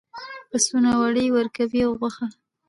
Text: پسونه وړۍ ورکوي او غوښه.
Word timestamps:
پسونه 0.49 0.89
وړۍ 1.01 1.27
ورکوي 1.31 1.81
او 1.87 1.91
غوښه. 1.99 2.27